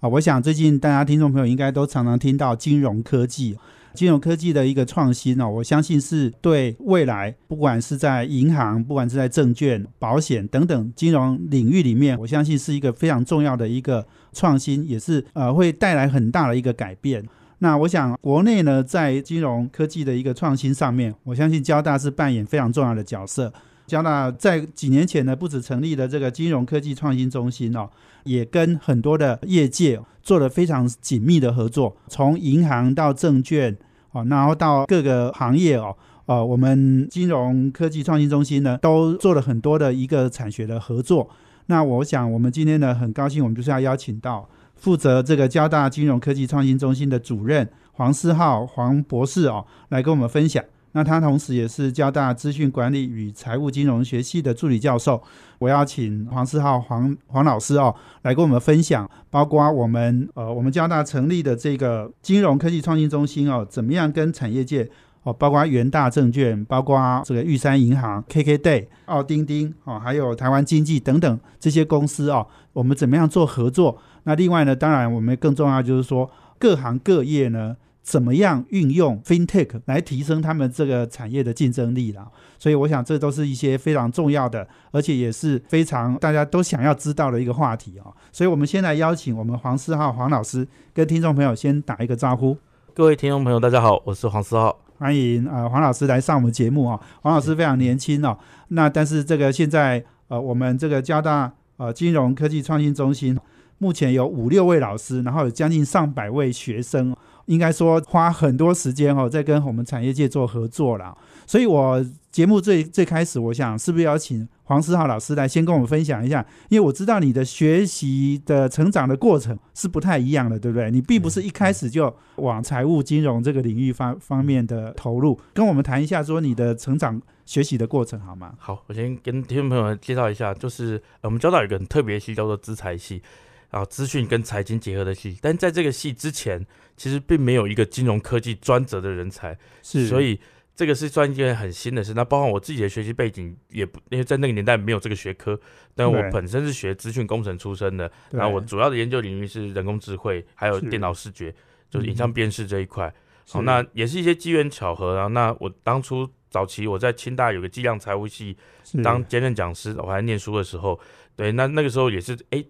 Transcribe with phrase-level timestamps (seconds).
[0.00, 3.56] 啊，我想最近大家听众朋友应该都常常听到金融科技，
[3.94, 17.24] 金融科技的一个创新哦，我相信是对未来不管是在银行，不管是在证券、保险等等金融领域里面，我相信是一个非常重要的一个创新，也是呃会带来很大的一个改变。
[17.60, 23.50] 那我想国内呢，在金融科技的一个创新上面，我相信交大是扮演非常重要的角色。
[23.86, 27.88] 交大在几年前呢，不止成立了这个金融科技创新中心哦，
[28.24, 33.76] 也跟很多的业界做了非常紧密的合作，从银行到证券
[34.12, 41.28] 哦，然后到各个行业哦，呃，我们金融科技创新中心呢，都做了很多的一个产学的合作。
[41.66, 50.64] 那我想，我们今天呢，很高兴，我们就是要邀请到负责这个交大金融科技创新中心的主任黄思浩黄博士哦，来跟我们分享。
[50.96, 55.22] 那他同时也是交大资讯管理与财务金融学系的助理教授。
[55.58, 64.88] 我要请黄世浩黄黄老师哦，来跟我们分享，包括我们呃我们交大成立的这个金融科技创新中心哦，怎么样跟产业界
[65.24, 73.98] 哦，包括元大证券，包括这个玉山银行、KKday、奥丁丁哦，还有台湾经济等等这些公司哦，我们怎么样做合作？
[74.22, 77.76] 那另外呢，当然我们更重要就是说各行各业呢。
[78.06, 82.28] 怎么样运用 FinTech 来提升他们这个产业的竞争力啦？
[82.56, 88.14] 所以我想这都是一些非常重要的，而且也是非常大家都想要知道的一个话题哦。
[88.30, 92.56] 所以我们先来邀请我们黄思浩黄老师跟听众朋友先打一个招呼。
[92.94, 97.00] 各位听众朋友，大家好，我是黄思浩，欢迎呃黄老师来上我们节目啊。
[97.22, 98.38] 黄老师非常年轻哦，
[98.68, 103.36] 那但是这个现在呃我们这个交大呃金融科技创新中心
[103.78, 107.12] 目前有五六位老师，然后有将近上百位学生。
[107.46, 111.16] 应该说花很多时间哦，在跟我们产业界做合作了。
[111.46, 116.44] 所以我节目最最开始，我想是不是邀请黄思浩老师来先跟我们分享一下？
[116.68, 120.90] 因为我知道你的学习的成长的过程是不太一样的，对不对？
[120.90, 128.54] 你并不是一开始就往财务金融这个领域方方面的投入，跟我们谈一下说你的成长学习的过程好吗？
[128.58, 133.22] 好，我先跟听众朋友介绍一下，就是我们教到一个很特别系，叫做资财系。
[133.70, 136.64] 啊，资讯跟财经结合的系，但在这个系之前，
[136.96, 140.38] 其实并没有一个金融科技专责的人才，是，所以
[140.74, 142.14] 这个是算一件很新的事。
[142.14, 145.58] 那包括我自己的学习背景，也不因为在那个年代没有这个学科，
[145.94, 151.54] 但我本身是学资讯工程出身的，然后我主要的研究领域是人工智慧，还有电脑视觉，
[151.90, 153.12] 就是影像辨识这一块。
[153.48, 155.16] 好，那也是一些机缘巧合。
[155.16, 158.56] 然后，那我当初早期我在清大有个计量财务系
[159.02, 160.98] 当兼任讲师，我还念书的时候，
[161.34, 162.64] 对，那那个时候也是哎。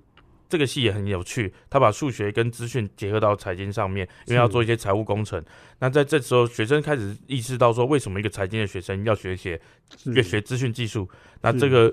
[0.49, 5.43] 这个系也很有趣，他把数学跟资讯结合到财经上面，因为要做一些财务工程。
[5.81, 9.61] 那在这时候，学生开始意识到说，为什么一个财经的学生要学些，
[10.05, 11.09] 越学资讯技术？
[11.43, 11.93] 那这个，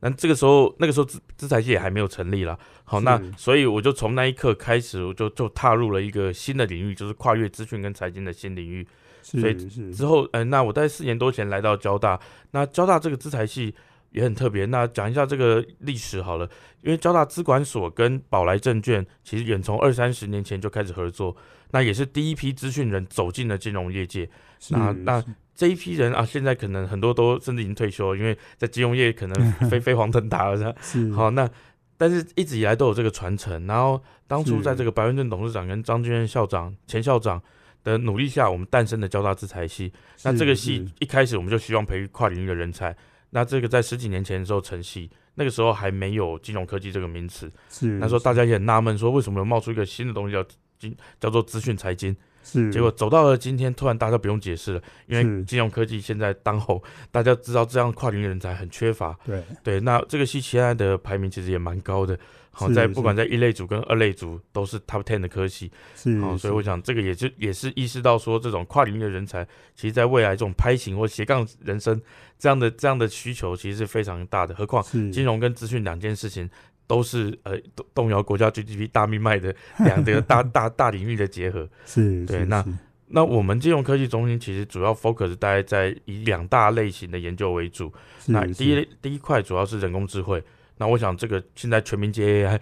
[0.00, 2.58] 那这个时候，那个时候资资财系也还没有成立了。
[2.84, 8.86] 好，那所以我就从那一刻开始，我就就踏入了一个新的领域，就是跨越资讯跟财经的新领域。
[9.22, 9.54] 所以
[9.92, 12.18] 之后，嗯，那我在四年多前来到交大，
[12.52, 13.74] 那交大这个资财系。
[14.12, 16.48] 也很特别，那讲一下这个历史好了。
[16.82, 21.36] 因为交大资管所跟宝来证券其实远从二三十年前就开始合作，
[21.70, 24.28] 那也是第一批资讯人走进了金融业界。
[24.70, 25.24] 那那
[25.54, 30.76] 这一批人啊，现在可能很多都甚至已经退休，因为在金融业可能 飞飞黄腾达了。
[30.80, 31.48] 是好，那
[31.96, 33.64] 但是一直以来都有这个传承。
[33.66, 37.40] 然后当初在这个白文正董事长跟张君元校长、前校长
[37.84, 39.92] 的努力下，我们诞生了交大资财系。
[40.24, 42.96] 那这个系一开始我们就希望培育跨领域的人才。
[43.34, 47.50] 那这个在十几年前的时候成系，那个时候还没有金融科技这个名词。
[47.70, 50.44] 是那时候大家也很纳闷，说为什么冒出一个新的东西叫
[50.78, 52.14] 金，叫做资讯财经。
[52.44, 59.16] 是结果走到了今天，突然大家不用解释了，因为金融科技现在当红，大家知道这样跨领域人才很缺乏。
[59.24, 62.18] 对对，那这个系现在的排名其实也蛮高的。
[62.54, 69.42] 好，在不管在一类组跟二类组都是 top ten 的科系，是，好，所以我想这个也就也是意识到说，这种跨领域的人才，
[69.74, 71.98] 其实在未来这种拍型或斜杠人生
[72.38, 74.54] 这样的这样的需求，其实是非常大的。
[74.54, 76.46] 何况金融跟资讯两件事情
[76.86, 81.66] 都是呃动动摇国家 GDP 大命脉的两个大 大大领域的结合。
[81.86, 82.62] 是对，那
[83.06, 87.90] 那我们金融科技中心其实主要 focus 大概在以两大类型的研究为主。
[88.26, 90.42] 那第一第一块主要是人工智慧。
[90.82, 92.58] 那我想这个现在全民皆 AI，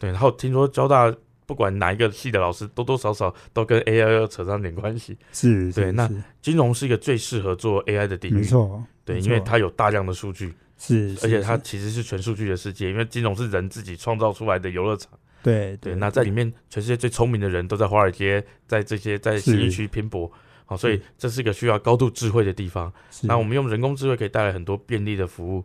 [0.00, 5.18] 对，然后听说交大不管哪一个系的老师，多多少少都跟 AI 要扯上点关系。
[5.32, 5.92] 是，对。
[5.92, 6.10] 那
[6.40, 8.82] 金融是一个最适合做 AI 的领域，没错。
[9.04, 15.12] 对，因为它有大量的数据，是，而且它其实是全数据的世界，因为金融是人自己创造出来的游乐场。
[15.42, 15.94] 对对。
[15.94, 20.32] 那在里面，全世界最聪明的人都在华尔街，在这些在新一区拼搏。
[20.64, 22.90] 好，所以这是一个需要高度智慧的地方。
[23.24, 25.64] 那我们用人工智慧可以带来很多便利的服务。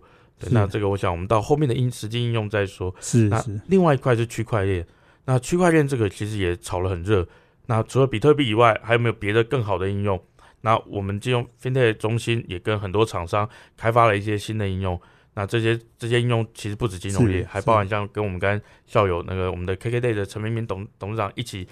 [0.49, 2.93] 那这个，我想我们到后面的应实际应用再说。
[2.99, 4.85] 是那另外一块是区块链。
[5.25, 7.25] 那区块链这个其实也炒了很热。
[7.67, 10.21] 那除了比特币以外，还有没有别的更好的应用？
[10.61, 14.99] 那我们金融 FinTech 中心也跟很多厂商开发了一些新的应用。
[15.35, 21.65] 那这些这些应用其实不止金融业，还包含像跟我们刚校友那个我们的 KKday 的陈明明董董事长一起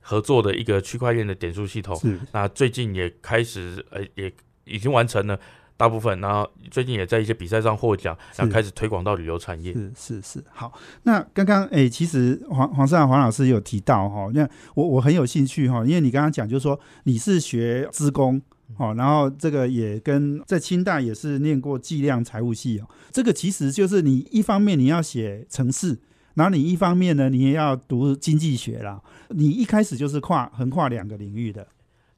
[0.00, 1.98] 合作的一个区块链的点数系统。
[2.32, 4.30] 那最近也开始呃也
[4.64, 5.40] 已经完成了。
[5.78, 9.72] 大部分，然后最近也在一些比赛上获奖，然后开始推广到旅游产业。
[9.72, 10.72] 是是是，好。
[11.04, 18.42] 那刚刚诶，其实黄黄胜黄老师有提到哈，那我我很有兴趣哈，因为你刚刚讲就是说你是学资工
[18.76, 25.96] 哦，然后这个也跟在清大也是念过计量财务系哦，这个其实就是你一方面你要写城市，
[26.34, 31.64] 然后你一方面呢你也要读经济学啦，你一开始就是跨横跨两个领域的。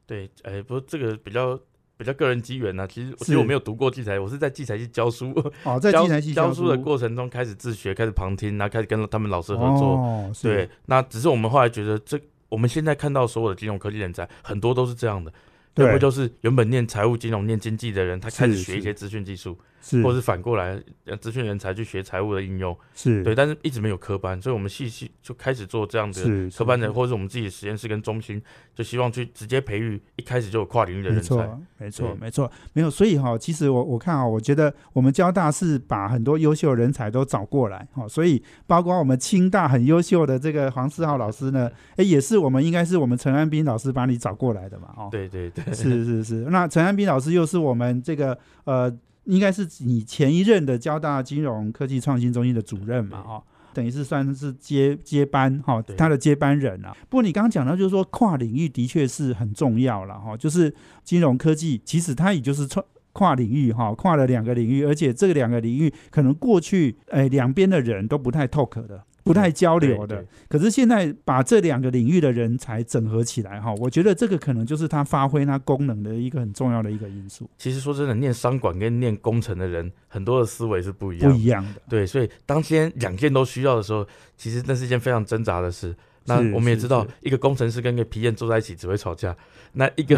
[0.07, 1.59] 对，哎，不过这个比较。
[2.01, 5.31] 比较个人机缘呢，其实其实我没有读过器材，我是在器材系教书。
[5.63, 9.89] 哦，在计财系教书的过程中开始自学，开始旁听，然后开始跟他们老师合作。
[9.89, 12.19] 哦，对，那只是我们后来觉得，这
[12.49, 15.31] 我们现在看到所有的金融科技人才，很多都是这样的。
[15.75, 20.79] 对，不就是原本念财务、金融、念经济的人，他开始学一些资讯技术，是，或是反过来，
[21.19, 23.23] 资讯人才去学财务的应用，是。
[23.23, 28.41] 对，但是一直没有科班，所以我们系系就开始做这样的科班的，或者是我们自己的实验室跟中心，
[28.75, 31.35] 就希望去直接培育一开始就有跨领域的人才，
[31.77, 45.73] 没错，没错，没有，所以哈，其实我我看啊，我觉得我们交大是把很多优秀人才都找过来，哈，所以包括我们清大很优秀的这个黄世浩老师呢， 哎，也是我们应该是我们陈安斌老师把你找过来的嘛，哦，对对对。
[45.73, 48.91] 是是是，那陈安斌老师又是我们这个呃，
[49.25, 56.95] 应该是你前一任的交大金融科技创新中心的主任嘛，哈，等于是算是接接班哈，他的接班人啊。
[57.09, 60.73] 不过你刚刚讲到，就是说跨领域的确是很重要了哈，就是
[61.03, 62.83] 金融科技其实它也就是跨
[63.13, 69.03] 跨领域哈，跨了两个领域，而且这两个领域可能过去哎两边的人都不太 talk 的。
[69.23, 77.49] 不太交流的，可是现在把这两个领域的人才整合起来哈，我觉得这个可能就是它发挥它功能的一个很重要的一个因素。
[77.57, 81.81] 其实说真的，念商管跟念工程的人，很多的思维是不一样，不一样的。
[81.87, 85.95] 对，所以当天两件都需要的时候，其实那是一件非常挣扎的事。
[86.25, 89.35] 那我们也知道，一个工程师跟一个皮验坐在一起只会吵架，
[89.73, 90.17] 那一个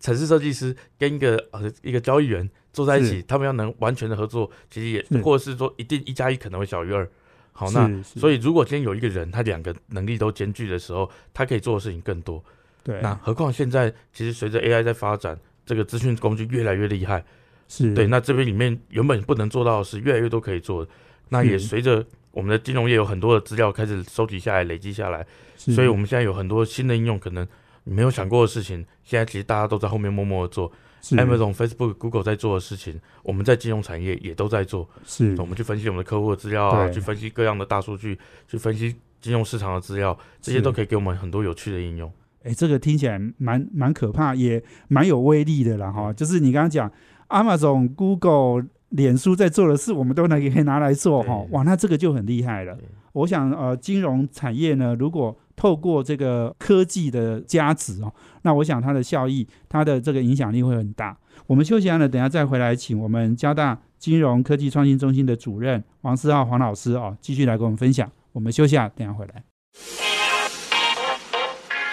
[0.00, 7.08] 城市设计师跟一个呃一个交易员坐在一起，他们要能完全的合作，其实也或者是说一定一加一可能会小于二。
[7.52, 12.42] 好，那所以如果今天有一个人，他两个能力都兼具的时候，他可以做的事情更多。
[12.82, 17.22] 对，那何况现在其实随着 AI 在发展，这个资讯工具越来越厉害。
[17.68, 20.86] 是对，那这边里面原本不能做到的事，越来越多可以做。
[21.28, 25.26] 那也随着我们的金融业有很多的资料开始收集下来、累积下来，
[25.56, 27.46] 所以我们现在有很多新的应用，可能
[27.84, 30.70] 你没有想过的事情，现在其实大家都在后面默默的做。
[31.10, 34.88] Amazon、Facebook、Google 在做的事情，我们在金融产业也都在做。
[35.04, 38.18] 是，我们去分析我们的客户的资料啊，去分析各样的大数据，
[38.48, 42.10] 去分析金融市场的资料，这些都可以给我们很多有趣的应用。
[42.44, 46.12] 哎，这个听起来蛮蛮可怕，也蛮有威力的啦哈。
[46.12, 46.90] 就是你刚刚讲
[47.28, 51.36] ，Amazon、Google、脸书在做的事，我们都能可以拿来做哈。
[51.50, 52.76] 哇，那这个就很厉害了。
[53.12, 61.16] 我想呃，金融产业呢，如果透过这个科技的加持哦，那我想它的效益，它的这个影响力会很大。
[61.46, 68.10] 我们休息完了，等下再回来，请我们交大金融科技创新中心的主任王思浩黄老师哦，继续来跟我们分享。
[68.32, 69.42] 我们休息下，等下回来。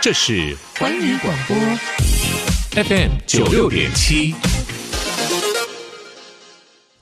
[0.02, 1.56] 这是环宇广播
[2.84, 4.59] FM 九六点七。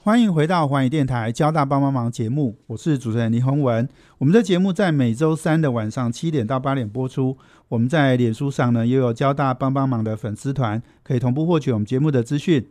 [0.08, 3.86] 欢迎回到环宇电台交大帮帮忙节目，我是主持人林宏文。
[4.16, 7.36] 我们的节目在每周三的晚上七点到八点播出。
[7.68, 12.66] 我们在脸书上呢，也有交大帮帮忙的粉丝团，可以同步获取我们节目的资讯。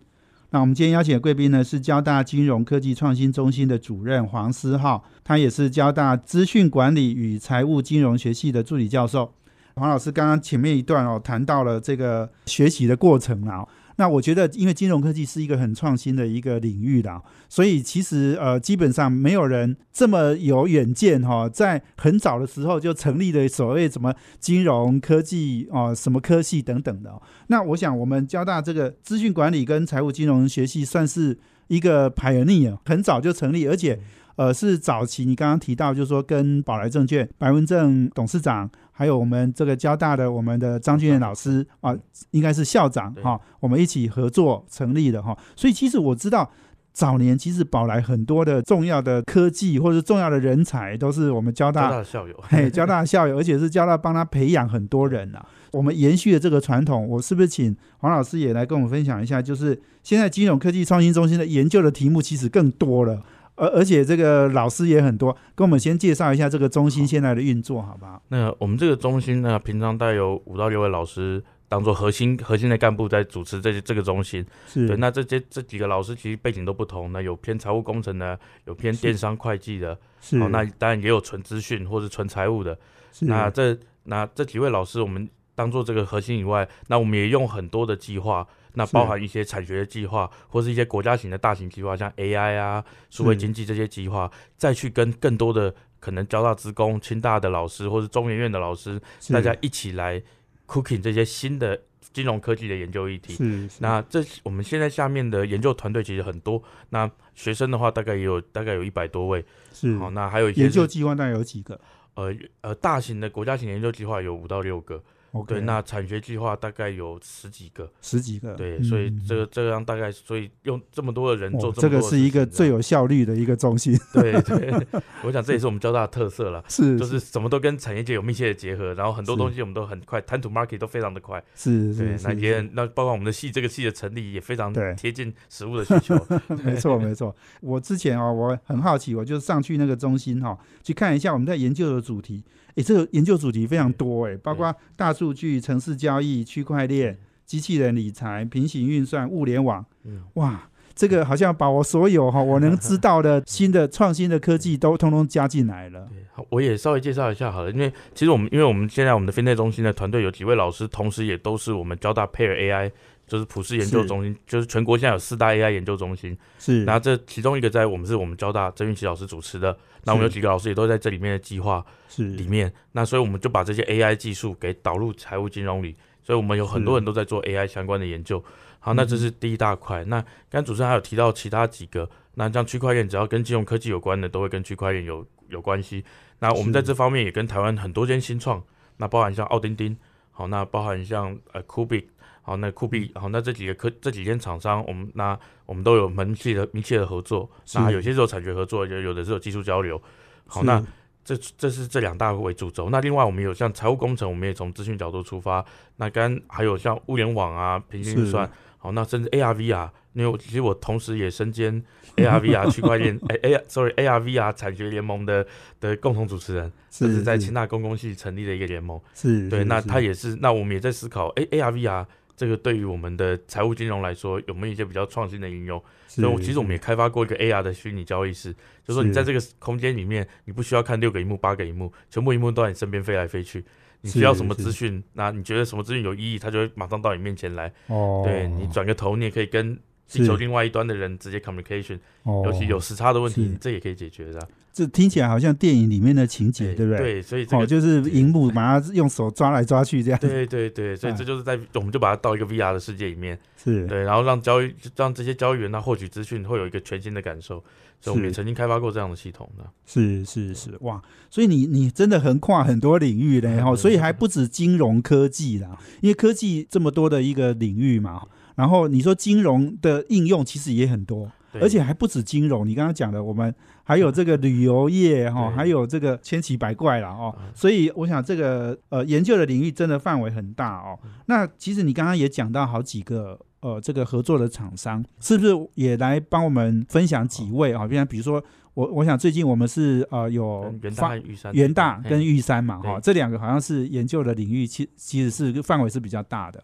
[0.50, 9.32] 那我们今天邀请的贵宾呢，是交大金融科技创新中心的主任黄思浩，他也是交大资讯管理与财务金融学系的助理教授。
[9.76, 13.64] 黄老师刚刚前面一段哦，谈到了这个学习的过程啊。
[13.98, 27.12] 那我觉得，因为金融科技是一个很创新的一个领域的，所以其实呃，基本上没有人这么有远见哈，在很早的时候就成立了所谓什么金融科技哦，什么科系等等的。
[27.48, 31.38] 那我想，我们交大这个资讯管理跟财务金融学系算是
[31.68, 34.00] 一个 pioneer，很早就成立，而且
[34.38, 41.94] 呃，是早期你刚刚提到，就是说跟宝来证券白文正董事长，还有我们这个交大的我们的张俊彦老师啊，
[42.32, 45.38] 应该是校长哈，我们一起合作成立的哈。
[45.58, 46.50] 所以其实我知道。
[46.94, 55.46] 早年其实宝来很多的重要的科技或者重要的人才都是我们交大校友，嘿，交大校友， 而且是交大帮他培养很多人啊。
[55.74, 59.40] 我们延续了这个传统，我是不是请黄老师也来跟我们分享一下？
[59.40, 63.22] 就是现在金融科技创新中心的研究的题目其实更多了，
[63.58, 68.24] 而而且这个老师也很多，跟我们先介绍一下这个中心现在的运作，好不好？
[68.30, 71.44] 那我们这个中心呢，平常带有五到六位老师。
[71.70, 74.42] 当做核心核心的干部在主持这些这个中心，
[74.74, 82.80] 对，那这些这几个老师其实背景都不同，那有偏财务工程的，有偏电商会计的，是，那当然也有纯资讯或者纯财务的，
[83.12, 88.48] 是那这那这几位老师我们当做这个核心以外，那我们也用很多的计划，
[88.78, 100.24] 那包含一些产学的计划，或是一些国家型的大型计划，像 AI 啊、数位经济这些计划，再去跟更多的可能交大职工、清大的老师或是中研院的老师，大家一起来。
[100.70, 101.80] Cooking 这些新的
[102.12, 111.80] 金融科技的研究议题，是那这我们现在下面的研究团队其实很多，那学生的话大概也有大概有一百多位，是好，那还有一些研究计划大概有几个？
[112.16, 115.02] 呃呃，大型的国家型研究计划有五到六个。
[115.46, 123.98] 对，那产学计划大概有十几个，十几个，对，所以这个这样大概，所以用这么多的人做，这个是一个最有效率的一个中心。
[124.14, 124.74] 对 对，
[125.24, 131.44] 我想这也是我们交大的特色了，是，就是什么都跟产业界有密切的结合，然后很多东西我们都很快，time to market 都非常的快。
[131.56, 136.16] 是，是，那也那包括我们的系这个系的成立也非常贴近实物的需求。
[136.64, 142.44] 没错没错，我之前哦，我很好奇，我就上去那个中心哈，去看一下我们在研究的主题。
[142.78, 149.84] 诶，这个研究主题非常多诶，包括大数据、城市交易、区块链、机器人理财、平行运算、物联网。
[150.04, 156.08] 嗯，哇，这个好像把我所有哈我能知道的 新的创新的科技都通通加进来了。
[156.32, 162.92] 好，我也稍微介绍一下好了，因为其实我们因为我们现在我们的分类中心的团队有几位老师，同时也都是我们交大 Pair AI。
[163.28, 166.86] 就是普世研究中心，就是全国现在有四大 AI 研究中心，是。
[166.86, 175.94] 然后这其中一个在我们是我们交大曾运奇老师主持的，那我们有几个老师也都在这里面的计划是里面，那所以我们就把这些 AI 技术给导入财务金融里，
[176.24, 178.42] 所以我们有很多人都在做 AI 相关的研究。
[178.80, 180.06] 好，那这是第一大块。
[180.06, 186.06] 那刚主持人还有提到其他几个，那像区块链，只要跟金融科技有关的，都会跟区块链有有关系。
[186.40, 188.64] 那我们在这方面也跟台湾很多间新创，
[188.96, 189.98] 那包含像奥丁丁，
[190.32, 192.06] 好，那包含像呃 Kubi。
[192.48, 200.02] 好，那酷比，好，那这几个科这几间厂商，我们那我们都有门切的密切的合作，那有些是有产学合作，有有的是有技术交流。
[200.46, 200.82] 好，那
[201.26, 202.90] 这这是这两大为主轴。
[202.90, 205.66] 那另外我们有像财务工程，我们也从资讯角度出发。
[205.98, 211.84] 那刚还有像物联网啊，平行运算，好，那甚至 ARVR，因为其实我同时也身兼
[212.16, 215.46] ARVR 区块链， 哎哎，sorry ARVR 产学联盟的
[215.82, 218.98] 的共同主持人，这是在清大公共系成立的一个联盟。
[219.14, 222.06] 是对，那他也是，那我们也在思考，哎，ARVR。
[222.38, 225.84] 这个对于我们的财务金融来说，有没有一些比较创新的应用？
[226.08, 228.54] 所以，其实我们也开发过一个 AR 的虚拟交易室，
[228.86, 233.66] 就是说你在这个空间里面，你不需要看六个荧幕、八个荧幕，全部荧幕都在你身边飞来飞去。
[234.02, 235.04] 你需要什么资讯？
[235.14, 237.74] 那你觉得什么资讯有意义，它就会马上到你面前来。
[237.88, 239.76] 哦，对你转个头，你也可以跟
[240.08, 242.00] 地球另外一端的人直接 communication。
[242.22, 244.48] 哦，尤其有时差的问题，这也可以解决的。
[244.78, 247.00] 这听起来好像电影里面的情节，对不对？
[247.00, 250.20] 对，所以哦，就是荧幕把它用手抓来抓去这样。
[250.20, 257.64] 对对对，所以这就是在我们就把它到一个 VR 的世界里面，是对，然后让交易让这些交易员他获取资讯会有一个全新的感受。
[258.00, 259.64] 所以我们也曾经开发过这样的系统的。
[259.88, 261.02] 是是是，哇！
[261.32, 268.22] 所以你你真的横跨很多领域嘞，哈，所以还不止金融科技啦，因为科技这么多的一个领域嘛，
[268.54, 271.32] 然后你说金融的应用其实也很多。
[271.62, 277.36] 而且还不止金融，你刚刚讲的，我们还有这个旅游业哈，还有这个千奇百怪了哦。
[277.54, 281.00] 所以我想这个呃研究的领域真的范围很大哦。
[281.26, 287.88] 那其实你刚刚也讲到好几个呃这个合作的厂商，是不是也来帮我们分享几位啊？
[287.88, 296.64] 比如比如说我我想最近我们是呃有元大玉山元大跟玉山嘛哈，这两个好像是研究的领域，其其实是范围是比较大的。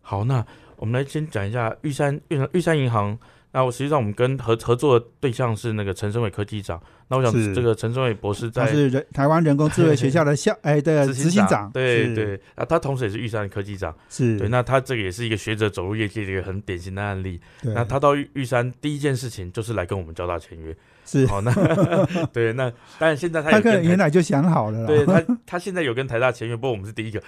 [0.00, 0.44] 好，那
[0.76, 3.18] 我们来先讲一下玉山玉山玉山银行。
[3.52, 6.80] 那我实际上我们跟合合作的对象是那个陈生伟科技长。
[7.08, 12.40] 那我想这个陈生伟博士在是人台湾人工智慧学校的校 哎的执行长，对对。
[12.54, 14.48] 啊，他同时也是玉山的科技长，是对。
[14.48, 17.38] 那他这个也是一个学者走入业界的一个很典型的案例。
[17.60, 20.74] 那他到玉玉山第一件事情就是来跟我们交大签约。
[21.04, 21.52] 是好，那
[22.32, 27.22] 对那当然现在他他可能原来就想好了，对他 他现在有跟台大签约，不过我们是第一个，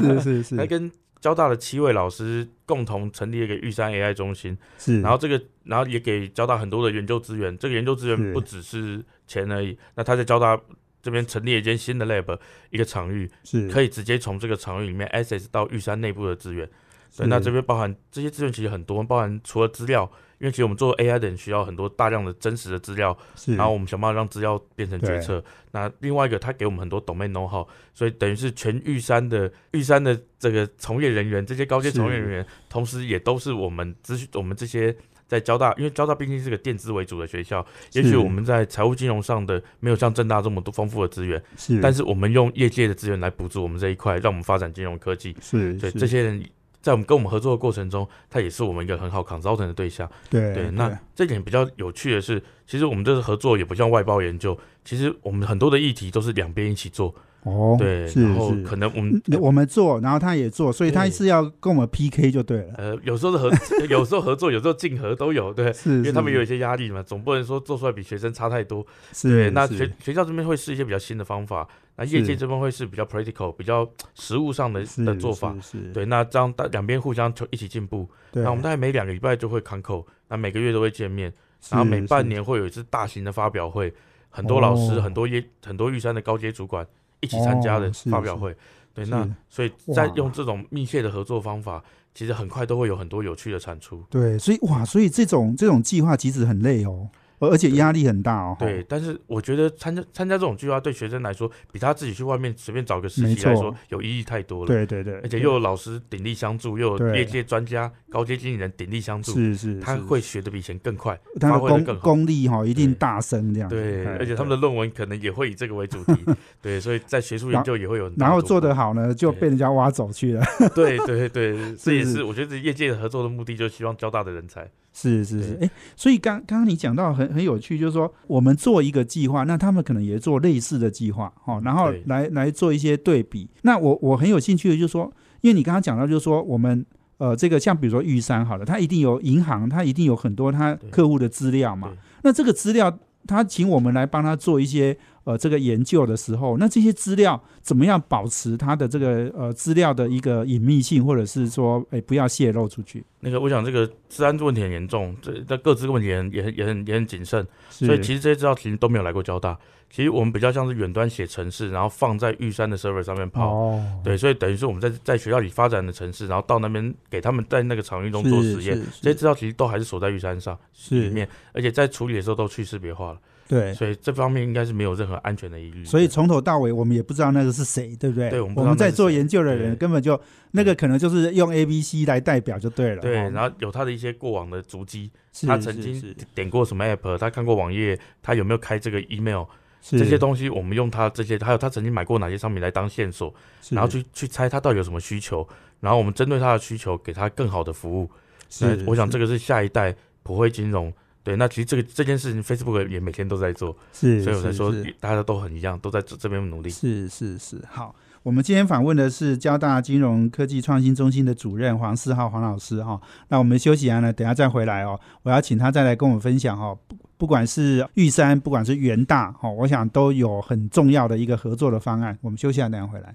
[0.00, 10.60] 是是是，他跟交大的七位老师共同成立了一个玉山 AI 中心，是，然后这个然后也给交大很多的研究资源，这个研究资源不只是钱而已，那他在交大。
[11.00, 12.36] 这边成立一间新的 lab，
[12.70, 16.68] 一个场域是可以直接从这个场域里面 access 到玉山内部的资源。
[17.16, 23.16] 对，那这边包含这些资源其实很多，包含除了资料，因为其实我们做 AI 的人需要很多大量的真实的资料，
[23.46, 25.42] 然后我们想办法让资料变成决策。
[25.72, 34.96] 那另外一个，他给我们很多 domain know how，所以等于是全玉山的玉山的这个从业人员，这些高阶从业人员，同时也都是我们资讯我们这些。
[35.28, 46.42] 在交大，因为交大毕竟是个电资为主的学校，也许我们在财务金融上的没有像正大这么多丰富的资源，是，但是我们用业界的资源来补助我们这一块，让我们发展金融科技，是，对这些人
[46.80, 50.70] 在我们跟我们合作的过程中，他也是我们一个很好 consult 的对象，对对。
[50.70, 57.14] 那这点比较有趣的是，其实我们这次合作也不像外包研究，其实我们很多的议题都是两边一起做。
[57.44, 62.74] 哦，对，然后可能我们我们做，然后他也做，所以他是要跟我们 PK 就对了。
[62.76, 63.50] 呃，有时候是合，
[63.88, 68.84] 有时候合作，有时候竞合都有，对，是，因为他们有一些压力嘛，总不能说做出来比学生差太多。
[69.12, 71.66] 是，那学学校这边会试一些比较新的方法，
[71.96, 75.54] 那业界这边会是比较 practical、比较实务上的的做法。
[75.62, 78.06] 是，对，那这样大两边互相就一起进步。
[78.32, 81.32] 那我们大概每两个礼拜就会 c o 那每个月都会见面，
[81.70, 83.94] 然后每半年会有一次大型的发表会，
[84.28, 86.86] 很多老师、很多业、很多玉山的高阶主管。
[87.20, 88.54] 一起参加的发表会，
[88.94, 91.82] 对，那所以在用这种密切的合作方法，
[92.14, 94.02] 其实很快都会有很多有趣的产出。
[94.10, 97.08] 对，所以哇，所以这种这种计划其实很累哦。
[97.40, 98.56] 而且压力很大哦。
[98.58, 104.66] 对，但是我觉得参加参加这种计划对学生来说，比他自己去外面随便找个实习来说有意义太多了。
[104.66, 113.68] 对对对，而且又有老师鼎力相助，又有业界专家、高阶经理人鼎力相助，是是，他会学的比以前更快，发挥的更功力哈，一定大升这样。
[113.68, 116.14] 对，而且他们的论文可能也会以这个为主题。
[116.60, 118.10] 对，所以在学术研究也会有。
[118.16, 120.44] 然后做得好呢，就被人家挖走去了。
[120.74, 124.68] 对对对，这也 是我觉得业界合作的目的，就希望交大的人才。
[125.00, 133.48] 是是是，哎，所以刚刚刚你讲到很很有趣，就是说我们做一个计划，那他们可能也做类似的计划，哈，然后来来做一些对比。
[133.62, 136.84] 那我我很有兴趣的，就是说，因为你刚刚讲到，就是说我们
[137.18, 141.92] 呃，这个像比如说玉山好了，它一定有银行，它一定有很多它客户的资料嘛。
[142.22, 144.98] 那这个资料，他请我们来帮他做一些。
[145.28, 153.04] 呃，这个研究的时候，那这些资料怎么样保持它的这个呃资料的一个隐秘性，或者是说，哎，不要泄露出去？
[153.20, 159.58] 那个，我想这个治安问题很严重，这这各自问题也很也很也很也很谨慎，所以其实这些资料其实都没有来过交大。
[159.90, 163.52] 其实我们比较像是远端写程式，然后放在玉山的 server 上面跑。
[163.54, 163.84] 哦。
[164.02, 173.18] 对，所以等于是我们在在学校里发展的程式，然后到那边给他们在那个场域中做实验，这些资料其实都还是锁在玉山上里面，而且在处理的时候都去识别化了。
[173.48, 175.82] 对，所以这方面应该是没有任何安全的疑虑。
[175.82, 178.28] 所以从头到尾我们也不知道那个是谁，对不对？
[178.28, 183.00] 对，我们在做研究的人根本就那个可能就是用 A、B、C 来代表就对了。
[183.00, 185.10] 对，然后有他的一些过往的足迹，
[185.46, 189.44] 他曾经点过什么 App，他看过网页，他有没有开这个 Email，
[189.80, 193.32] 这些东西我们用他这些，还有他曾经买过哪些商品来当线索，
[193.70, 195.48] 然后去去猜他到底有什么需求，
[195.80, 198.10] 然后我们针对他的需求给他更好的服务。
[198.50, 200.92] 是，我想这个是下一代普惠金融。
[201.24, 206.70] 对，那其实这个这件事情，Facebook 也每天都在做，是，所以我才说大家都很一样，都在这这边努力。
[206.70, 212.98] 是是是，好，我们今天访问的是交大金融科技创新中心的主任黄四号黄老师哈。
[213.28, 214.98] 那我们休息完呢，等下再回来哦。
[215.22, 222.16] 我要请他再来跟我们分享哈，不不管是玉山，不管是元大哈，我想都有很重要的一个合作的方案。
[222.22, 223.14] 我们休息完，等下回来。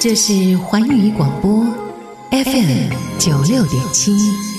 [0.00, 1.64] 这是环宇广播
[2.32, 4.51] FM 九六点七。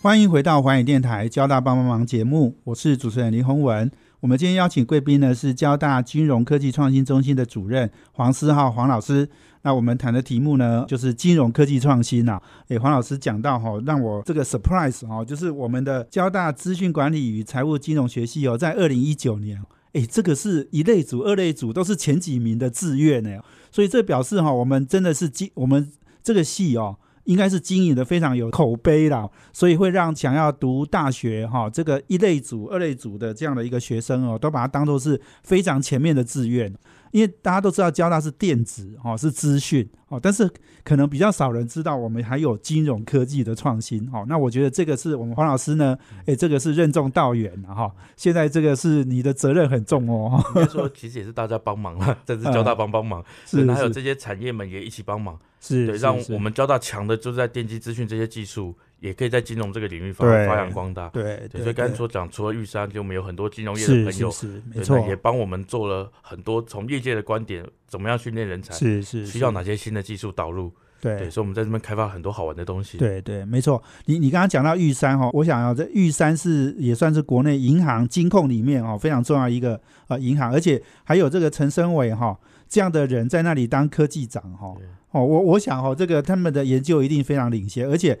[0.00, 3.90] 欢迎回到环宇电台交大帮帮忙节目，我是主持人林宏文。
[4.20, 9.28] 我们今天邀请贵宾呢是交大金融科技创新中心的主任黄思浩黄老师。
[9.62, 12.40] 那我们谈的题目呢就是金融科技创新呐。
[12.68, 19.60] 诶，黄老师讲到哈，让我这个 surprise 哈，就是我们的交大资讯管理与财务金融学系哦，在二零一九年，
[19.94, 23.40] 诶，这个是一类组、二类组都是前几名的志愿呢。
[23.72, 25.90] 所以这表示哈，我们真的是经我们
[26.22, 26.96] 这个系哦。
[27.28, 36.74] 应该是经营的非常有口碑啦，所以会让想要读大学哈这个一类组、二类组的这样的一个学生哦，都把它当做是非常前面的志愿。
[37.10, 40.48] 因为大家都知道交大是电子哦，是资讯哦，但是
[40.84, 44.24] 可能比较少人知道我们还有金融科技的创新哦。
[44.28, 47.92] 那我觉得这个是我们黄老师呢，哎，这个是任重道远了哈。
[48.16, 50.42] 现在这个是你的责任很重哦。
[50.54, 61.08] 应该说，其实也是大家帮忙了， 这是交大帮帮忙，是还有这些产业们也一起帮忙，是对，让我们交大强的就是在电机资讯这些技术也可以在金融这个领域发发扬光大。
[61.08, 70.72] 对，所以刚才说讲，除了玉山，就我们有很多金融业的朋友，是没错，也帮我们做了很多从业界的观点，怎么样训练人才，是是需要哪些新的技术导入。
[71.00, 72.98] 对，所以我们在这边开发很多好玩的东西。
[72.98, 73.80] 对对，没错。
[74.06, 82.36] 你你刚刚讲到玉山哈，我想要这玉山是也算是国内银行金控里面哦非常重要一个呃银行，而且还有这个陈生伟哈
[82.68, 84.74] 这样的人在那里当科技长哈
[85.12, 88.18] 哦，我我想哈这个他们的研究一定非常领先，而且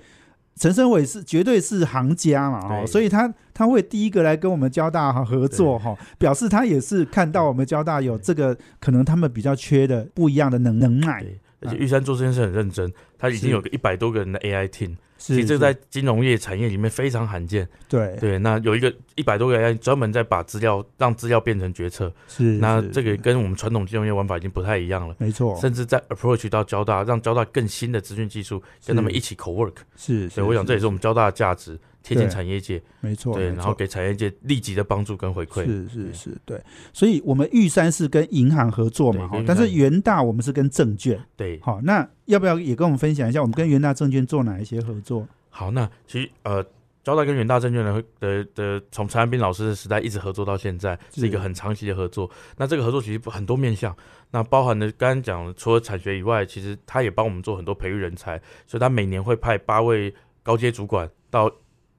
[0.58, 11.24] 陈生伟是绝对是行家嘛哦，所以他他会第一个来跟我们交大合作哈，表示他也是看到我们交大有这个可能他们比较缺的不一样的能能耐。
[11.60, 17.68] 而且玉山做这件事很认真，他已经有个一百多个人的 AI team，其实这在金融业产业里面非常罕见。
[17.88, 22.10] 对对，那有一个一百多个 AI 专门在把资料让资料变成决策。
[22.28, 25.14] 是，那这个跟我们传统金融业玩法已经不太一样了。
[25.18, 29.74] 没错，甚至在 approach 到交大，让交大更新的资讯技术跟他们一起 co work。
[29.96, 31.78] 是，所以我想这也是我们交大的价值。
[32.08, 36.58] 贴近产业界，没错，对，然后给产业界立即的帮助跟回馈，是是是，对。
[36.90, 45.28] 所以，我们玉山是跟银行合作嘛，哈，但是元大我们是跟证券，对，好，那要不要也跟我们分享一下，我们跟元大证券做哪一些合作？
[45.50, 46.64] 好，那其实呃，
[47.04, 52.30] 交大跟元大证券的的的，从陈安斌老师的时代一直合作到现在，是一个很长期的合作。
[52.56, 53.94] 那这个合作其实很多面向，
[54.30, 61.50] 那包含的刚刚讲，除了产学以外，其实他也帮我们做很多培育人才，所以他每年会派八位高阶主管到。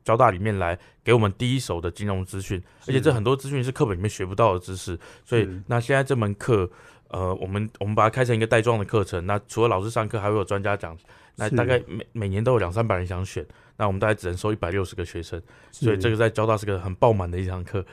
[0.10, 6.68] 交大里面来给我们第一手的金融资讯，而且这很多资讯是课本里面学不到的知识，所以那现在这门课，
[7.10, 9.24] 呃，我们我们把它开成一个带状的课程。
[9.28, 10.98] 那除了老师上课，还会有专家讲，
[11.36, 13.46] 那大概每每年都有两三百人想选，
[13.78, 17.86] 那我们大概只能收一百六十个学生，所以这个在交大是个很爆满的一堂课。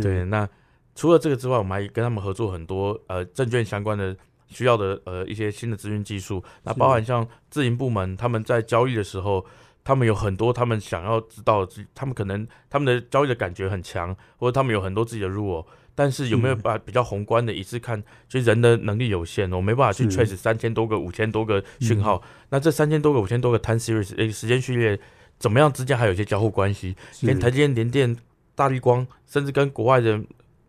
[0.00, 0.48] 对，那
[0.94, 9.44] 除了这个之外，我们还跟他们合作很多呃证券相关的需要的呃一些新的资讯技术，那包含像自营部门他们在交易的时候。
[9.84, 18.02] 他们有很多他们想要知道，他们可能他们的交易的感觉很强，或者他们有很多自己的 rule，但是有没有把比较宏观的一次看？
[18.28, 22.22] 其实人的能力有限，我没办法去 trace 三千多个、五千多个讯号。
[22.48, 24.98] 那这三千多个、五千多个 time series 诶，时间序列
[25.38, 26.96] 怎么样之间还有一些交互关系？
[27.20, 28.16] 连台积电、联电、
[28.54, 30.18] 大立光，甚至跟国外的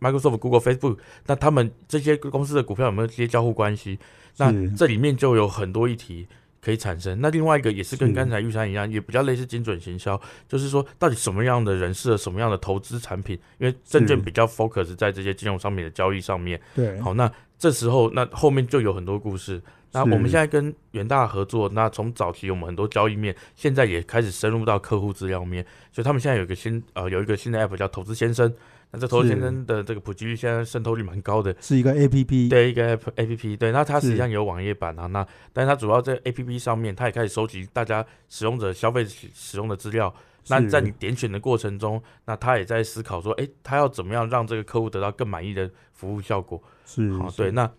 [0.01, 0.97] Microsoft、Google、Facebook，
[1.27, 3.97] 那他们这些公司的股票有没有这些交互关系？
[4.37, 6.27] 那这里面就有很多议题。
[6.65, 7.21] 可以产生。
[7.21, 13.37] 那另外一个也是跟刚才玉山一样，也比较类似精准行销，就是说到底什么样的人适合什么样的投资产品？
[13.59, 16.59] 因为证券比较 focus 在这些金融商品的交易上面。
[16.73, 19.61] 对，好，那这时候那后面就有很多故事。
[19.91, 28.51] 那我们现在跟元大合作，那从早期我们很多交易面，现在也开始深入到客户资料面，所以他们现在有一个新呃有一个新的 app 叫投资先生。
[28.95, 40.13] 那这投资先生的这个普及率现在渗透率蛮高的，是一个 A P P，对一个 A P P，对，那它实际上有网页版啊，那但是它主要在 A P P 上面，它也开始收集大家使用者消费使用的资料。
[40.47, 46.61] 那在你点选的过程中，那他也在思考说，哎，他要怎么样让这个客户得到更满意的服务效果？
[46.85, 47.69] 是，好，对，那。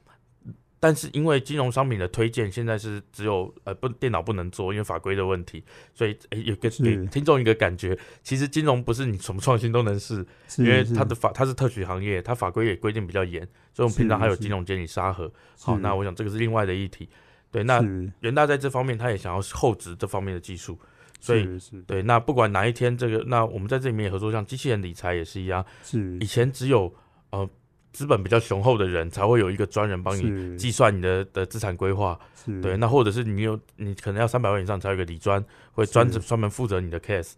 [0.79, 10.25] 但是因为金融商品的推荐现在是只有呃不电脑不能做，因为法规的问题，所以有个给听众一个感觉，其实金融不是你什么创新都能试，
[10.59, 13.41] 因为它的法它是特许行业，它法规也规定比较严，
[13.73, 15.33] 所以我们平常还有金融监理沙盒。
[15.61, 17.09] 好，那我想这个是另外的议题。
[17.51, 17.81] 对，那
[18.21, 20.79] 元大在这方面他也想要厚植这方面的技术，
[21.21, 21.49] 所以
[21.87, 26.95] 对，那不管哪一天这个，那我们在这里面也合作，像机器人理财也是一样，是以前只有
[27.31, 27.49] 呃。
[27.97, 32.19] 资本比较雄厚的人才会有一个专人帮你计算你的的资产规划，
[32.61, 37.33] 对，那或者是你有你可能要三百万以上才有一个理专会专职专门负责你的 case。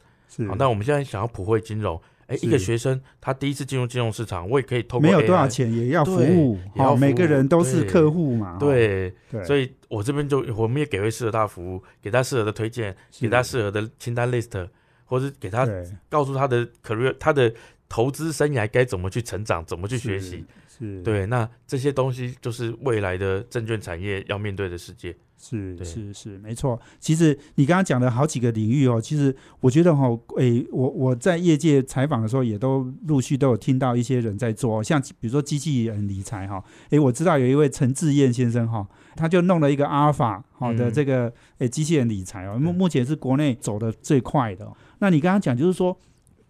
[0.49, 9.15] 好，那我们现在想要普惠金融，哎，一个学生他第一次进入金融市场，我也可以透过没有多少钱也要服务，好，每个人都是客户嘛，对，
[9.47, 14.69] 所以我这边就我们也给会适合他的服务，给他适合的推荐，给他适合的清单 list，
[15.05, 15.65] 或者给他
[16.09, 17.55] 告诉他的 career 他的。
[17.89, 20.45] 投资生涯该怎么去成长，怎么去学习？
[20.79, 25.17] 是对，那这些东西就是未来的证券产业要面对的世界。
[25.41, 26.81] 是是是，没错。
[26.99, 44.69] 其实你刚刚讲的好几个领域哦，其实我觉得哈，诶，我我在业界采访的时候，也都陆续都有听到一些人在做，像比如说机器人理财哈，诶，我知道有一位陈志燕先生哈，他就弄了一个阿尔法好的这个诶机器人理财哦，目目前是国内走的最快的。
[44.99, 45.99] 那你刚刚讲就是说。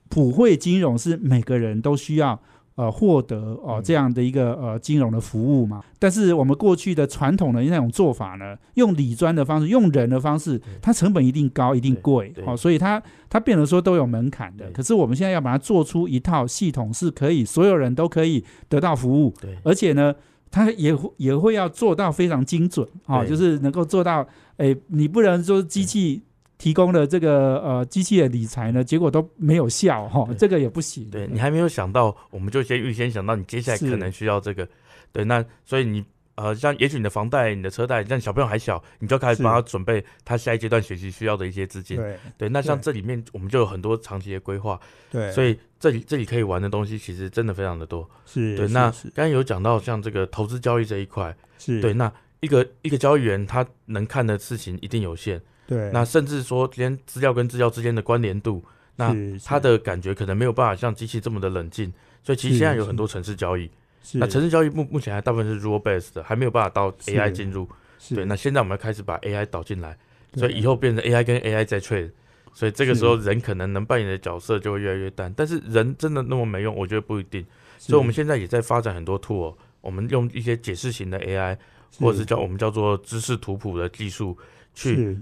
[0.09, 2.40] 普惠金融是每个人都需要
[2.77, 5.83] 呃获得哦这样的一个呃金融的服务嘛？
[5.99, 14.71] 但是我们过去的传统的那种做法呢，用理专的方式，用人的方式，它成本一定高，一定贵，哦，所以它它变得说都有门槛的。
[14.71, 20.14] 可是我们现在要把它做出一套系统，是可以所有人都可以得到服务，对，而且呢，
[20.51, 26.23] 它也会也会要做到非常精准，哦，就是能够做到，哎，你不能说机器。
[26.59, 31.09] 提供的这个呃机器的理财呢，结果都没有效哈，这个也不行。
[31.09, 34.68] 对你还没有想到，我们就先预先想到你接下来可能需要这个。
[35.12, 41.97] 对，那所以你呃，像也许你的房贷、你的车贷，像小朋友还小，你就开始帮他准备他下一阶段学习需要的一些资金。
[41.97, 44.79] 对对，那像这里面我们就有很多长期的规划。
[45.11, 48.09] 对，所以这里这里可以玩的东西其实真的非常的多。
[48.27, 55.40] 是对，那刚刚有讲到像这个投资交易这一块，是对，那一个一个交易员他能看的事情一定有限。
[55.68, 58.64] 对，那甚至说连资料跟资料之间的关联度，
[58.96, 61.92] 那他的感觉可能没有办法像机器这么的冷静。
[62.24, 63.70] 所以其实现在有很多城市交易。
[64.14, 67.68] 那城市交易目目前还大部分是 rule based 的，还没有办法到 AI 进入。
[68.14, 69.96] 对，那现在我们要开始把 AI 导进来，
[70.35, 72.11] 所以以后变成 AI 跟 AI 在 trade，
[72.54, 75.33] 所以这个时候人可能能扮演的角色就会越来越淡。
[75.37, 76.74] 但是人真的那么没用？
[76.74, 77.44] 我觉得不一定。
[77.76, 81.57] 所以我们现在也在发展很多 tool，我们用一些解释型的 AI，
[81.98, 84.37] 或者是叫我们叫做知识图谱的技术，
[84.74, 85.18] 去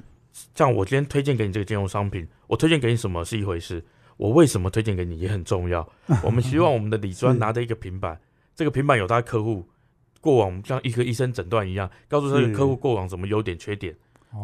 [0.54, 3.84] 像我今天推荐给你这个金融商品，我推荐给你什么是一回事，
[4.16, 5.88] 我为什么推荐给你也很重要。
[6.22, 8.20] 我们希望我们的李专拿着一个平板。
[8.54, 9.68] 这个平板有他客户
[10.20, 13.94] 过往像一个医生诊断一样，告诉这个客户过往什么优点缺点，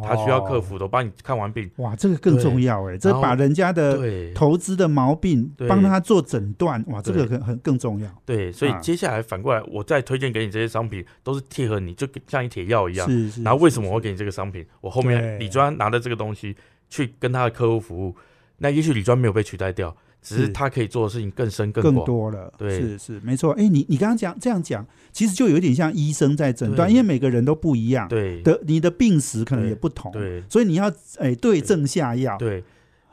[0.03, 1.71] 他需要客服的，帮你看完病。
[1.77, 3.99] 哇，这个更重要哎，这把人家的
[4.35, 8.09] 投资的毛病帮他做诊断，哇，这个很很更重要。
[8.25, 13.09] 对，所以接下来反过来，我再推荐给你这些商品，都是贴合你，就像一铁药一样。
[13.09, 13.43] 是是。
[13.43, 14.65] 然后为什么我会给你这个商品？
[14.81, 16.57] 我后面李专拿着这个东西
[16.89, 18.17] 去跟他的客户服务，
[18.59, 19.97] 那也许李专没有被取代掉。
[20.23, 23.53] 只是他可以做的事情更深更更多了，对，是是没错。
[23.55, 28.41] 哎，你你刚刚讲这样讲，其实就有点像医生在诊断，因为每个人都不一样，对。
[28.43, 32.63] 的，你的病史可能也不同，对，所以你要哎对症下药，对。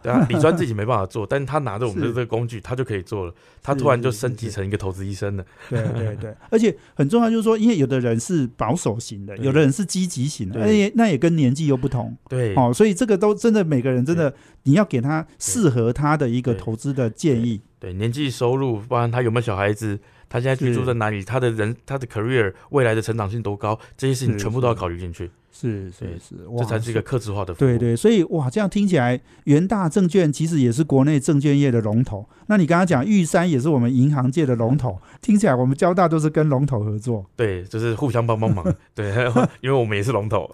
[0.01, 3.33] 对啊， 李专自己没办法做，但是他拿着我们的这个工具，他就可以做了。
[3.61, 5.45] 他突然就升级成一个投资医生了。
[5.69, 12.15] 对对对，而且很重要就是说，因为有的人是保守型的，有的人是积极型的，而且那也跟年纪又不同。
[12.29, 14.33] 对，哦，所以这个都真的每个人真的，
[14.63, 17.61] 你要给他适合他的一个投资的建议。
[17.79, 25.29] 对，年纪、收入，不然他有没有小孩子，他现在居住在哪里，他的人、他的 career 未来的成长性多高，这些事情全部都要考虑进去。
[25.51, 27.53] 是是是，这才是一个克制化的。
[27.53, 32.27] 对对，所以哇，这样听起来，元大证券其实也是国内证券业的龙头。
[32.47, 37.25] 那你刚刚讲玉山也是我们银行界的龙头，听起来我们交大都是跟龙头合作。
[37.35, 38.65] 对，就是互相帮帮忙。
[38.95, 39.09] 对，
[39.61, 40.49] 因为我们也是龙头。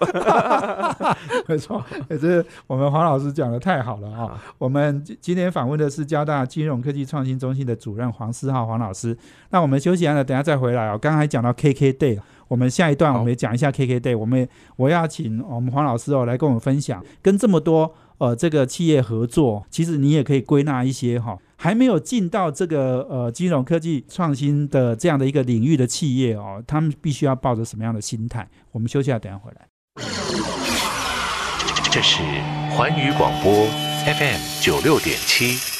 [1.47, 4.41] 没错，这是我们黄老师讲的太好了啊！
[4.57, 9.15] 我们今天访问的是交大金融科技创新中心的主任黄思浩黄老师。
[9.51, 10.97] 那我们休息完了，等下再回来哦。
[10.97, 12.19] 刚刚还讲到 KK Day。
[12.47, 28.47] 我们下一段我们也讲一下 KK Day，我们我要请我们黄老师哦来跟我们分享，跟这么多呃这个企业合作，其实你也可以归纳一些哈，还没有进到这个呃金融科技创新的这样的一个领域的企业哦，他们必须要抱着什么样的心态？
[28.71, 29.67] 我们休息下，等下回来。
[31.91, 32.21] 这是
[32.71, 33.51] 环宇广播
[34.05, 35.74] FM 九六点七。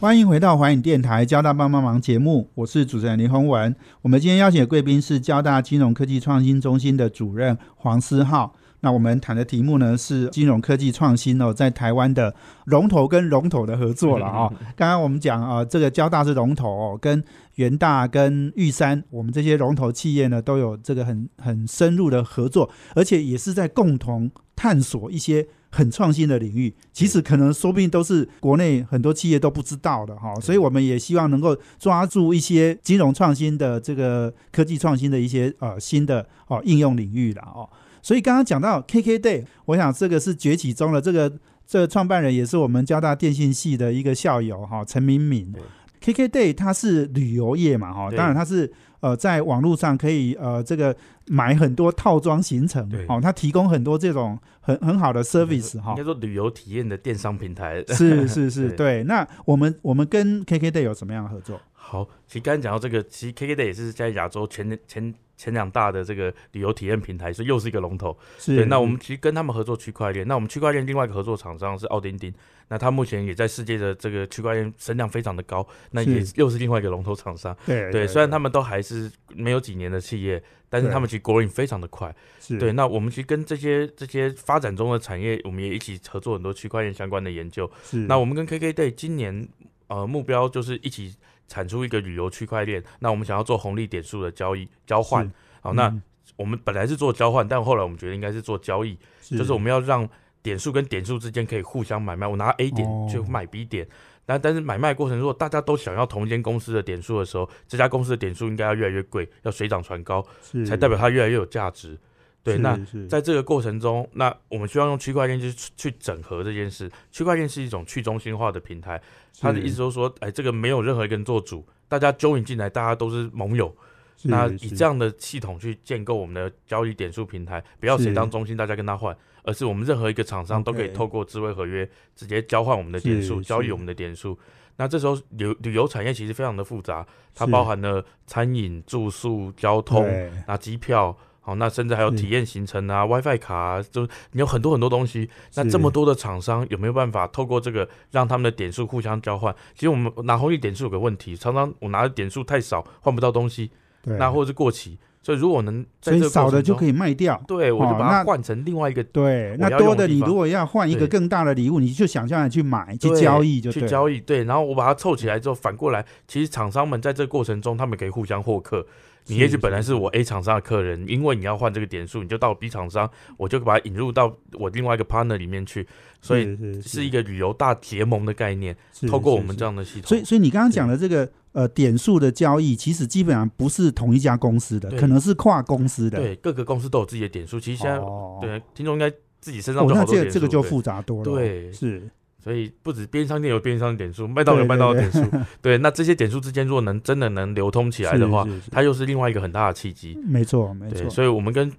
[0.00, 3.76] 欢迎回到华影电台交大帮帮忙节目，我是主持人林宏文。
[4.00, 8.54] 我们今天邀请的贵宾是交大金融科技创新中心的主任黄思浩。
[8.80, 12.34] 那我们谈的题目呢是金融科技创新哦，在台湾的
[12.64, 14.48] 龙头跟龙头的合作了啊。
[14.74, 17.22] 刚刚我们讲啊，这个交大是龙头哦，跟
[17.56, 25.46] 元大、跟玉山，我们这些龙头企业呢都有这个很很深入的合作，而且也是在共同探索一些。
[25.70, 37.68] 很创新的领域，其实可能说不定都是国内很多企业都不知道的哈，所以我们也希望能够抓住一些金融创新的这个科技创新的一些呃新的哦应用领域了哦。
[38.02, 41.32] 所以刚刚讲到 KK Day，我想这个是崛起中的这个
[41.66, 45.52] 这个创办人也是我们交大电信系的一个校友哈，陈明敏。
[46.00, 48.72] KK Day 它是旅游业嘛哈，当然它是。
[49.00, 50.94] 呃，在网络上可以呃，这个
[51.28, 54.38] 买很多套装行程，哦，它提供很多这种
[54.78, 57.84] 很很好的 service 哈，应该说旅游体验的电商平台。
[57.88, 59.02] 是是是， 对。
[59.04, 61.60] 那我们我们跟 KKday 有什么样的合作？
[61.72, 65.14] 好，其实刚才讲到这个，其实 KKday 也是在亚洲前前。
[65.40, 68.14] 前两大的这个旅游体验平台，所以又是一个龙头。
[68.38, 70.28] 是，那我们其实跟他们合作区块链。
[70.28, 72.30] 那我们区块链另外一个合作厂商是奥丁丁，
[72.68, 75.66] 那他目前也在世界的这个区块链声量非常的高。
[75.92, 77.56] 那也又是另外一个龙头厂商。
[77.64, 82.14] 对对，虽然他们都还是没有几年的企业，但是他们其实国运非常的快。
[82.38, 87.70] 是对，那我们其实跟这些这些发展中的产业，我们也一起合作很多区块链相关的研究。
[87.82, 89.48] 是，那我们跟 KKday 今年
[89.86, 91.14] 呃目标就是一起
[91.50, 92.82] 产出一个旅游区块链。
[93.00, 95.30] 那我们想要做红利点数的交易交换。
[95.60, 95.94] 好，那。
[96.36, 100.08] 我们本来是做交换，但后来我们觉得应该是做交易，就是我们要让
[100.42, 102.26] 点数跟点数之间可以互相买卖。
[102.26, 103.86] 我拿 A 点去买 B 点，
[104.24, 110.24] 那但是买卖过程如果大家都想要同一间公司的点数的时候，这家公司的点数应该要越来越贵，要水涨船高，
[110.66, 111.98] 才代表它越来越有价值。
[112.42, 116.90] 对，那在这个过程中，那我们需要用区块链去去整合这件事。
[117.10, 119.00] 区块链是一种去中心化的平台，
[119.40, 123.74] 它的意思就是说，哎，这个没有任何一个人做主，大家 join 进来，大家都是盟友。
[124.22, 134.38] 那以这样的系统去建构我们的交易点数平台，不要谁当中心，大家跟他换，而是我们任何一个厂商都可以透过智慧合约直接交换我们的点数，交易我们的点数。
[134.76, 140.06] 那这时候旅旅游产业其实非常的复杂，它包含了餐饮、住宿、交通、
[140.46, 145.28] 那机票，好，那甚至还有体验行程啊、WiFi 卡啊，就你有很多很多东西。
[145.54, 149.54] 那这么多的厂商有没有办法透过这个让他们的点数互相交换？
[149.74, 153.70] 其实我们拿红利点数有个问题，常常我拿的点数太少，换不到东西。
[154.04, 159.04] 那或者是过期，所以如果能所以少的就可以卖掉，对我就把它换成另外一个。
[159.04, 164.18] 对，那多的你如果要换一个更大的礼物，你就想象的去买去交易就去交易。
[164.18, 168.86] 对，然后我把它凑起来之后，反过来，其实厂商们在这个过程中，他们可以互相获客。
[169.26, 175.86] 你也许本来是我 A 厂商的客人，因为你要换这个点数，你就到 B 厂商，我就把它引入到我另外一个 partner 里面去。
[176.22, 178.76] 所以是一个旅游大结盟的概念，
[179.08, 180.08] 透过我们这样的系统。
[180.08, 186.18] 所以，所以你刚刚讲的这个呃点数的交易，其实基本上不是同一家公司的，可能是跨公司的。
[186.18, 187.58] 对，各个公司都有自己的点数。
[187.58, 187.98] 其实现在
[188.38, 190.30] 对听众应该自己身上就好多点数。
[190.30, 191.24] 这个就复杂多了。
[191.24, 192.06] 对，是。
[192.42, 195.22] 所以不止边商店有边商点数，麦当劳有麦当劳点数。
[195.60, 200.18] 对，那这些点数之间如果能真的能流通起来的话，它又是另外一个很大的契机。
[200.26, 201.08] 没错，没错。
[201.10, 201.70] 所以我们跟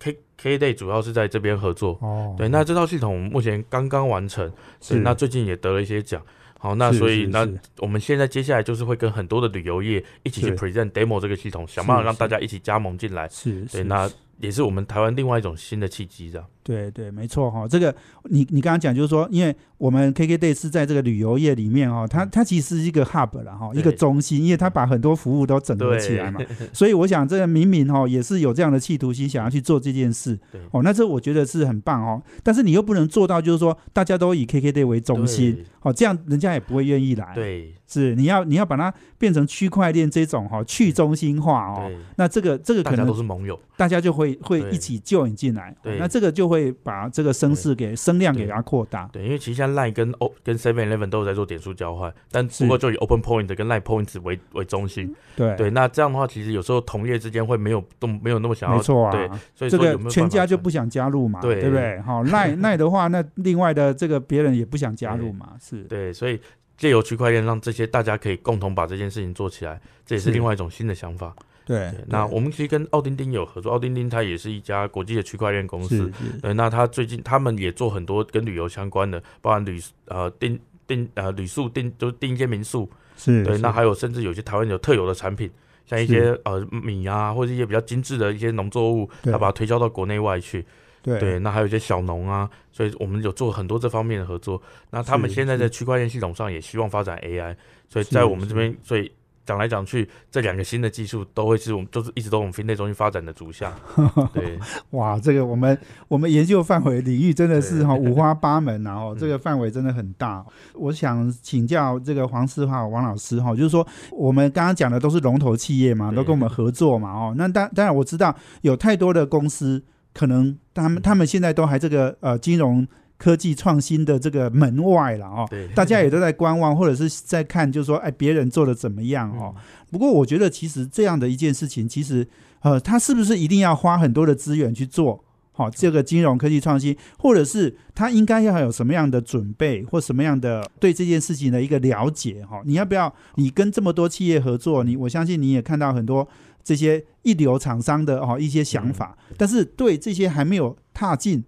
[0.00, 4.50] K K Day 主要是在这边合作，哦，对，那这套系统目前刚刚完成，
[4.80, 4.96] 是。
[4.96, 6.22] 那最近也得了一些奖，
[6.58, 16.46] 好，那所以那我们现在接下来就是会跟很多的旅游业一起去 present demo 这个系统，想办法让大家一起加盟进来，是，对，那也是我们台湾另外一种新的契机，这样。
[16.68, 26.38] 对对，没错哈，这个你你刚刚讲就是说，因为我们 KKday 是在这个旅游业里面哦，它它其实是一个 hub 了哈，一个中心，因为它把很多服务都整合起来嘛，
[26.74, 30.38] 所以我想这个明明哈也是有这样的企图心，想要去做这件事，
[30.70, 46.57] 哦，那这我觉得是很棒哦，但是你又不能做到就是说大家都以 KKday 为中心，哦，这样人家也不会愿意来，对，是你要你要把它变成区块链这种哈去中心化哦，那这个这个可能都是盟友，大家就会会一起救你进来，对，那这个就会。
[46.58, 61.60] 会把这个声势给声量给它扩大，对，因为其实现在 Line 跟 O 跟 Seven Eleven 都有在做点数交换，但不过就以 Open Point 跟 Line Points 为为中心，对对，那这样的话，其实有时候同业之间会没有都没有那么想要，没错啊，对，所以这个全家就不想加入嘛，对。
[61.60, 62.00] 对不对？
[62.00, 65.82] 好， Line Line 的话，那另外的这个别人也不想加入嘛，是。
[65.84, 66.40] 对，所以
[66.76, 70.30] 借由区块链让这些大家可以共同把这件事情做起来，这也是。
[70.30, 71.34] 另外一种新的想法。
[71.68, 76.10] 对，那我们其实跟奥丁丁有合作，奥丁丁它也是一家国际的区块链公司。
[76.40, 82.90] 对，那它最近他们也做很多跟旅游相关的，包含旅呃订订呃旅宿订，就是订一些民宿。
[83.18, 85.50] 是，对，那还有甚至有些台湾有特有的产品，
[85.84, 90.64] 像一些呃米啊，或者一些比较精致的一些农作物，他把它推销到国内外去。
[91.02, 94.62] 对，那还有一些小农啊，所以我们有做很多这方面的合作。
[94.88, 97.54] 那他们现在在区块链系统上也希望发展 AI，
[97.90, 99.12] 所以在我们这边，所以。
[99.48, 103.72] 讲来讲去，这两个新的技术都会是我们，就是一直都我们 FinTech 中心发展的主项。
[104.34, 104.58] 对，
[104.90, 110.44] 哇，这个我们我们研究范围领域真的是哈五花八门然后这个范围真的很大。
[110.74, 117.34] 我想请教这个黄思华王老师哈，就是说我们刚刚讲的都是龙头企业嘛，都跟我们合作嘛哦。
[117.38, 119.82] 那当当然我知道有太多的公司，
[120.12, 122.86] 可能他们他们现在都还这个呃金融。
[123.18, 129.52] 科技创新的这个门外了哦，大家也都在观望，或者是在看，就是说，哎，别人做的怎么样哦？
[129.90, 132.26] 不过我觉得，其实这样的一件事情，其实
[132.60, 135.24] 呃，他是不是一定要花很多的资源去做？
[135.50, 142.46] 好，这个金融科技创新，或者是他应该要有什么样的准备，或什么样的对这件事情的一个了解？
[142.48, 143.12] 哈，你要不要？
[143.34, 146.28] 你跟这么多企业合作，你我相信你也看到很多
[146.62, 151.42] 这些一流厂商的哦一些想法，但是对这些还没有踏进。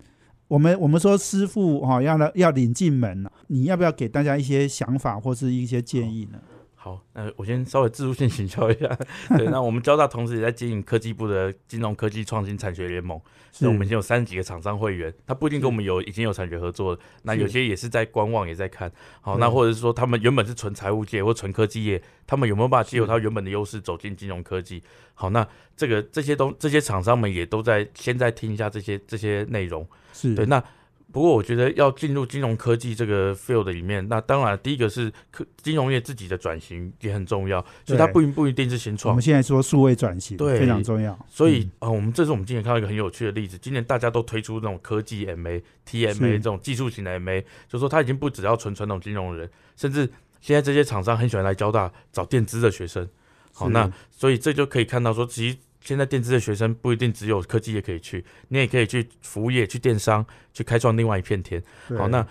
[0.51, 6.41] 我们我们说师傅哈要来要领进门你要不要给大家一些想法或是一些建议呢？
[6.83, 8.89] 好，那我先稍微自助性请教一下。
[9.37, 13.21] 对， 那我们交大同时也在经营科技部的金融科技创新产学联盟，
[13.53, 18.91] 所以我们已经有三十几个厂商会员，他不一定跟我们有已经有产学合作，那有些也是在观望，也在看。
[19.21, 24.83] 好，那或者是说他们原本是纯财务界或纯科技业，他们有没有办法借由他原本的优势走进金融科技？
[25.13, 29.87] 好，那这个这些东这些厂商们也都在先在听一下这些这些内容。
[30.15, 30.65] 是对，那。
[31.13, 39.13] 不过我觉得要进入金融科技这个 field 里面，那当然第一个是科金融业自己的转型也很重要，所以它不不一定是新创。
[39.13, 41.19] 我们现在说数位转型，对，非常重要。
[41.29, 50.09] 所以啊，我们这是我们今年看到一个很有趣的例子，今年大家都推出那种科技 MA、TMA 这种技术型的 MA，就说他已经不只要纯传统金融人，甚至
[50.41, 53.09] 现在这些厂商很喜欢来交大找电资的学生。
[53.53, 61.63] 好，那所以这就可以看到说，其实现在电资的学生不一定只有科技业可以去，你也可以去服务业、去电商，去开创另外一片天。
[61.97, 62.27] 好，那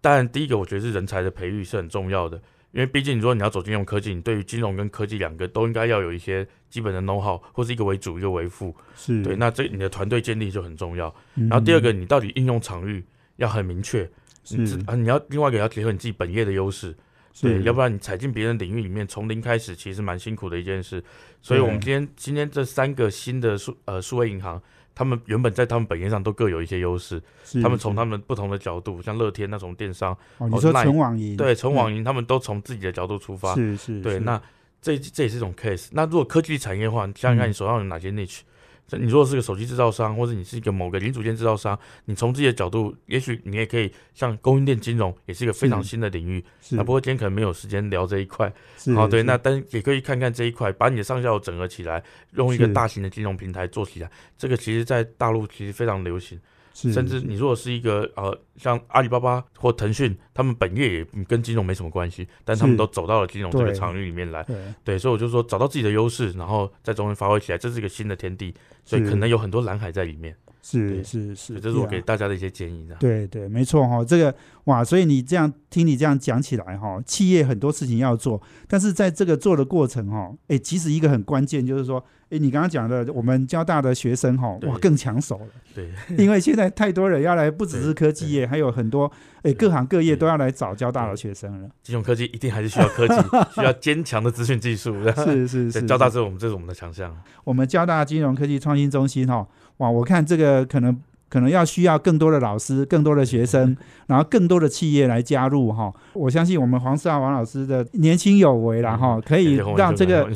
[0.00, 2.36] 当然第一个我觉得是人才的培育是很重要的，
[2.72, 8.76] 因为毕竟你说你要走金融科技，你对于金融跟科技两个都应该要有一些基本的 know how，或是一个为主一个为辅。
[8.94, 11.12] 是对，那这你的团队建立就很重要。
[11.34, 13.02] 然后第二个，你到底应用场域
[13.36, 14.08] 要很明确，
[14.44, 14.56] 是
[14.86, 16.94] 啊，你要另外一个要结合你自己本业的优势。
[17.40, 21.02] 对，要不然你踩进别人领域里面，从零开始，其实蛮辛苦的一件事。
[21.42, 24.60] 所以，我们今天今天这三个新的数呃数位银行，
[24.94, 27.22] 他们原本在他们本业上都各有一些优势。
[27.62, 33.54] 他们从他们不同的角度，像乐天那种电商，你说纯网银，对，纯网银，他们都从自己的角度出发。
[33.54, 34.40] 是是，对，那
[34.80, 35.88] 这这也是一种 case。
[35.92, 38.40] 那如果科技产业的话，想想看你手上有哪些 niche。
[38.90, 46.44] 你如果是个手机制造商，或者你是一个某个零组件制造商，你从自己的角度，也许你也可以像供应链金融，也是一个非常新的领域。
[46.70, 48.52] 那不过今天可能没有时间聊这一块。
[48.94, 52.02] 好，对，那但也可以看看这一块，把你的上下游整合起来，
[52.34, 54.10] 用一个大型的金融平台做起来。
[54.38, 56.40] 这个其实，在大陆其实非常流行。
[56.76, 64.46] 甚至你如果是一个呃，像阿里巴巴或腾讯，他们本业也跟金融没什么关系，但他们都走到了金融这个场域里面来。
[64.84, 68.52] 对，所以我就说找到自己的优势，然后在中间发挥起来，这是一个新的天地，
[68.84, 70.36] 所以可能有很多蓝海在里面。
[70.60, 72.86] 是是是，这是我给大家的一些建议。
[73.00, 82.04] 对对，没错哈，这个哇，所以你这样听你这样讲起来哈，企业很多事情要做，但是在这个做的过程哈，哎，其实一个很关键就是说。
[82.28, 85.46] 哎，你刚刚讲的，我们交大的学生哈，哇，更抢手了。
[85.74, 89.10] 对， 因为现在太多人要来，不只是科技业，还有很多
[89.42, 91.68] 哎，各行各业都要来找交大的学生了。
[91.82, 93.14] 金融科技一定还是需要科技，
[93.54, 94.94] 需要坚强的资讯技术。
[95.24, 97.16] 是是是，交大是我们这是我们的强项。
[97.44, 99.46] 我们交大金融科技创新中心哈，
[99.76, 101.00] 哇，我看这个可能。
[101.28, 105.92] 可能要需要更多的老师、更多的学生，然后更多的企业来加入哈。
[106.12, 110.30] 我相信我们黄世华王老师的年轻有为了哈，可以让这个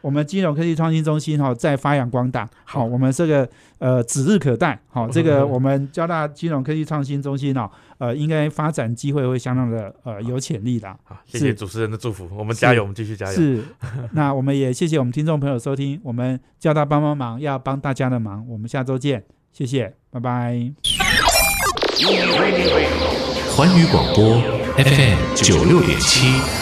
[0.00, 2.48] 我们金融科技创新中心哈在发扬光大。
[2.64, 4.78] 好，我们这个呃指日可待。
[4.88, 7.68] 好， 这个我们交大金融科技创新中心呢，
[7.98, 10.88] 呃，应该发展机会会相当的呃有潜力的。
[11.04, 13.32] 好，谢谢主持人的祝福，我们加油，我们继续加油。
[13.32, 13.62] 是，
[14.12, 19.24] 那我们也谢谢我们听众朋友收听，我们交大帮帮忙要帮大家的忙，我们下周见。
[19.52, 20.72] 谢谢，拜拜。
[23.56, 24.38] 环宇广播
[24.76, 26.55] FM 九六点七。